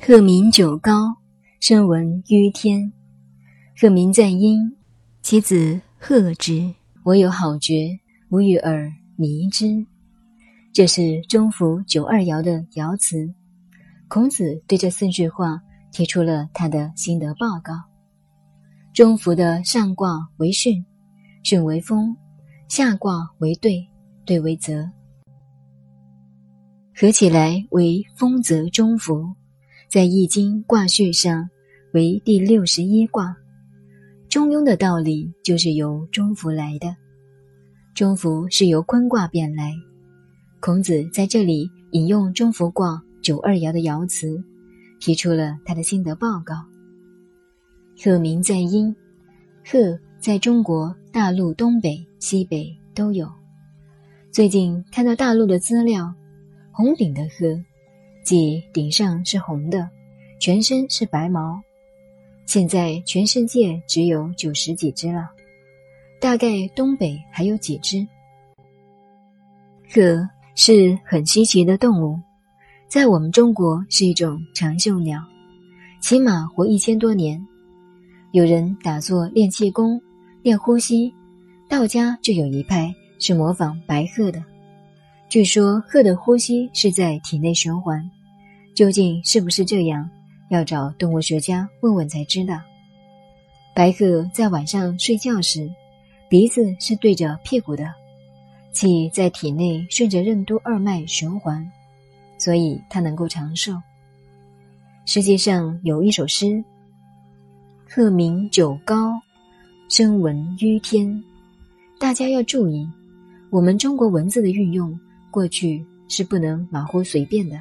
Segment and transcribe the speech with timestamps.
[0.00, 1.16] 鹤鸣九高，
[1.60, 2.90] 声闻於天。
[3.76, 4.60] 鹤鸣在阴，
[5.22, 6.72] 其子鹤之。
[7.02, 7.98] 我有好觉，
[8.30, 9.84] 吾与尔迷之。
[10.72, 13.28] 这是中孚九二爻的爻辞。
[14.06, 15.60] 孔子对这四句话
[15.90, 17.74] 提出了他的心得报告。
[18.94, 20.82] 中孚的上卦为巽，
[21.44, 22.14] 巽为风；
[22.68, 23.86] 下卦为兑，
[24.24, 24.88] 兑为泽。
[26.94, 29.34] 合起来为风泽中孚，
[29.88, 31.48] 在《易经》卦序上
[31.94, 33.34] 为第六十一卦。
[34.28, 36.94] 中庸的道理就是由中孚来的，
[37.94, 39.74] 中孚是由坤卦变来。
[40.60, 44.44] 孔子在这里引用中孚卦九二爻的爻辞，
[45.00, 46.56] 提出了他的心得报告。
[47.96, 48.94] 鹤鸣在阴，
[49.64, 53.26] 鹤在中国大陆东北、西北都有。
[54.30, 56.14] 最近看到大陆的资料。
[56.70, 57.60] 红顶的鹤，
[58.22, 59.88] 即顶上是红的，
[60.38, 61.60] 全身是白毛。
[62.46, 65.28] 现在全世界只有九十几只了，
[66.20, 68.06] 大概东北还有几只。
[69.90, 72.18] 鹤是很稀奇的动物，
[72.88, 75.22] 在我们中国是一种长寿鸟，
[76.00, 77.42] 起码活一千多年。
[78.32, 80.00] 有人打坐练气功、
[80.42, 81.12] 练呼吸，
[81.68, 84.44] 道家就有一派是模仿白鹤的。
[85.28, 88.02] 据说鹤的呼吸是在体内循环，
[88.74, 90.08] 究竟是不是这样？
[90.48, 92.58] 要找动物学家问问才知道。
[93.74, 95.70] 白鹤在晚上睡觉时，
[96.30, 97.92] 鼻子是对着屁股的，
[98.72, 101.70] 气在体内顺着任督二脉循环，
[102.38, 103.74] 所以它能够长寿。
[105.04, 106.64] 世界上有一首诗
[107.86, 109.12] ：“鹤鸣九高，
[109.90, 111.22] 声闻于天。”
[112.00, 112.88] 大家要注意，
[113.50, 114.98] 我们中国文字的运用。
[115.30, 117.60] 过去是不能马虎随便的。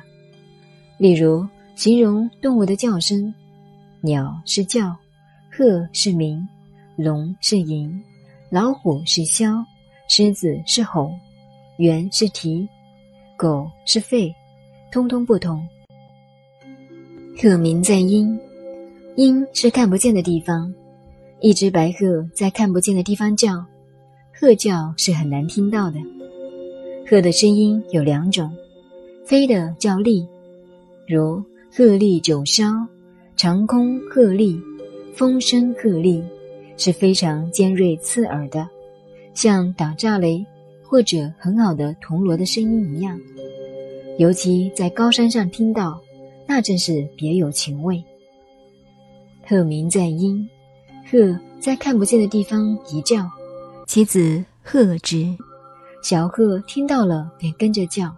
[0.97, 3.33] 例如，形容动物的叫声，
[4.01, 4.95] 鸟是叫，
[5.51, 6.47] 鹤是鸣，
[6.95, 8.01] 龙是吟，
[8.49, 9.63] 老虎是啸，
[10.09, 11.11] 狮子是吼，
[11.77, 12.67] 猿是啼，
[13.35, 14.33] 狗是吠，
[14.91, 15.67] 通通不同。
[17.39, 18.39] 鹤鸣在阴，
[19.15, 20.73] 阴是看不见的地方，
[21.41, 23.63] 一只白鹤在看不见的地方叫，
[24.33, 25.99] 鹤叫是很难听到的。
[27.09, 28.51] 鹤的声音有两种，
[29.25, 30.27] 飞的叫厉，
[31.07, 31.41] 如
[31.71, 32.85] 鹤唳九霄，
[33.37, 34.61] 长空鹤唳，
[35.13, 36.21] 风声鹤唳，
[36.75, 38.67] 是非常尖锐刺耳的，
[39.33, 40.45] 像打炸雷
[40.83, 43.17] 或者很好的铜锣的声音一样。
[44.17, 46.01] 尤其在高山上听到，
[46.45, 48.03] 那真是别有情味。
[49.47, 50.45] 鹤鸣在阴，
[51.09, 53.25] 鹤在看不见的地方一叫，
[53.85, 55.33] 其子鹤之。
[56.01, 58.13] 小鹤听到了，便跟着叫，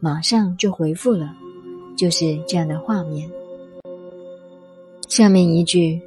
[0.00, 1.34] 马上就回复了，
[1.96, 3.30] 就是这样的画面。
[5.08, 6.00] 下面一句：“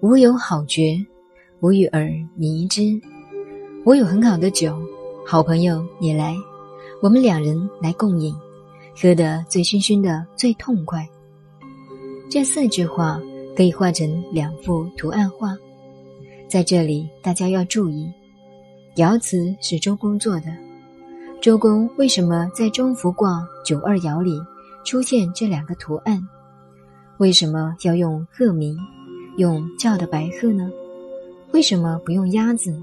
[0.00, 0.98] 吾有好觉，
[1.60, 3.00] 吾与尔迷之。”
[3.84, 4.76] 我有很好的酒，
[5.26, 6.36] 好朋友你来，
[7.00, 8.34] 我们两人来共饮，
[8.94, 11.08] 喝得醉醺醺的，最痛快。
[12.28, 13.20] 这四句话
[13.56, 15.56] 可以画成两幅图案画，
[16.48, 18.10] 在这里大家要注意，
[18.96, 20.46] 爻辞是周公做的。
[21.40, 24.38] 周公为什么在中孚卦九二爻里
[24.84, 26.22] 出现这两个图案？
[27.18, 28.76] 为什么要用鹤鸣，
[29.38, 30.70] 用叫的白鹤呢？
[31.52, 32.74] 为什么不用鸭子？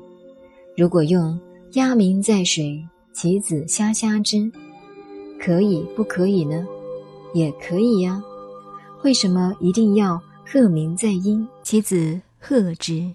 [0.75, 1.39] 如果用
[1.73, 2.83] 鸭鸣在水，
[3.13, 4.51] 其子虾虾之，
[5.39, 6.65] 可以不可以呢？
[7.33, 8.21] 也可以呀。
[9.03, 13.09] 为什么一定要鹤鸣在阴，其子鹤之？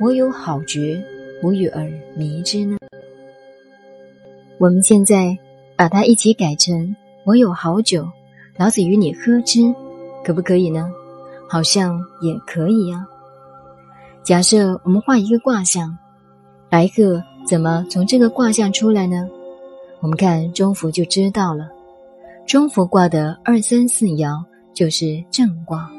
[0.00, 1.02] 我有好觉，
[1.42, 2.76] 吾与尔迷之呢？
[4.58, 5.36] 我们现在
[5.76, 8.08] 把它一起改成“我有好酒，
[8.56, 9.60] 老子与你喝之”，
[10.24, 10.90] 可不可以呢？
[11.48, 13.06] 好像也可以呀。
[14.24, 15.96] 假设我们画一个卦象，
[16.70, 19.28] 白鹤怎么从这个卦象出来呢？
[20.00, 21.68] 我们看中孚就知道了。
[22.46, 24.42] 中孚卦的二三四爻
[24.72, 25.90] 就是正卦，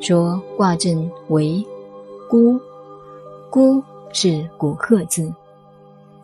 [0.00, 1.64] 说卦阵为
[2.28, 2.60] 孤，
[3.50, 5.32] 孤是古鹤字。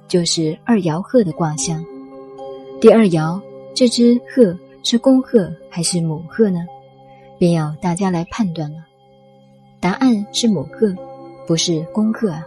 [0.09, 1.85] 就是二爻鹤的卦象。
[2.81, 3.41] 第二爻，
[3.75, 6.65] 这只鹤是公鹤还是母鹤呢？
[7.39, 8.79] 便要大家来判断了。
[9.81, 10.95] 答案是母鹤，
[11.45, 12.47] 不是公鹤啊。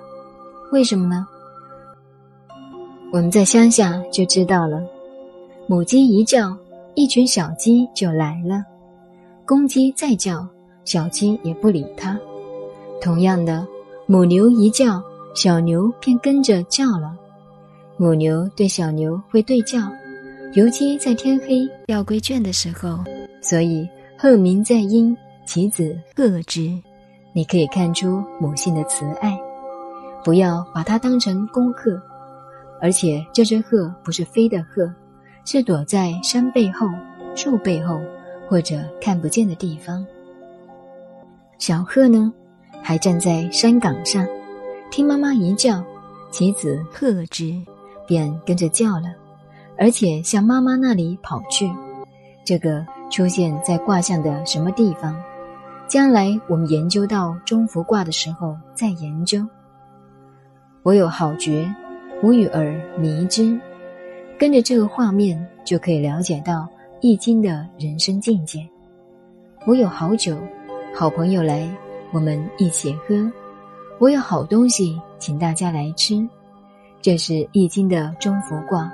[0.71, 1.27] 为什么呢？
[3.11, 4.81] 我们在乡下就知道了。
[5.67, 6.55] 母鸡一叫，
[6.95, 8.63] 一群小鸡就来了；
[9.45, 10.47] 公鸡再叫，
[10.85, 12.17] 小鸡也不理它。
[13.01, 13.67] 同样的，
[14.05, 15.03] 母牛一叫，
[15.33, 17.15] 小牛便跟着叫了。
[17.97, 19.79] 母牛对小牛会对叫，
[20.53, 22.99] 尤其在天黑要归圈的时候。
[23.41, 23.87] 所以
[24.17, 25.15] 鹤鸣在阴，
[25.45, 26.69] 其子鹤之。
[27.31, 29.37] 你可以看出母性的慈爱，
[30.23, 32.01] 不要把它当成公鹤。
[32.81, 34.91] 而且这只鹤不是飞的鹤，
[35.45, 36.87] 是躲在山背后、
[37.35, 37.99] 树背后
[38.49, 40.05] 或者看不见的地方。
[41.57, 42.33] 小鹤呢，
[42.81, 44.25] 还站在山岗上，
[44.91, 45.83] 听妈妈一叫，
[46.31, 47.55] 其子鹤之，
[48.07, 49.13] 便跟着叫了，
[49.77, 51.71] 而且向妈妈那里跑去。
[52.43, 55.15] 这个出现在卦象的什么地方？
[55.87, 59.45] 将来我们研究到中孚卦的时候再研究。
[60.83, 61.73] 我有好觉。
[62.21, 63.57] 无与尔迷之，
[64.37, 66.63] 跟着这个画面就可以了解到
[66.99, 68.59] 《易经》的人生境界。
[69.65, 70.37] 我有好酒，
[70.93, 71.65] 好朋友来，
[72.11, 73.31] 我们一起喝。
[73.99, 76.25] 我有好东西，请大家来吃。
[77.01, 78.89] 这是《易经》的中孚卦，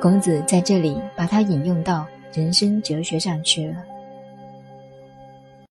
[0.00, 3.76] 孔子在这里把它引用到人生哲学上去了。